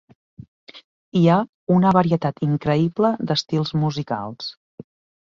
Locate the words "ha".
1.27-1.35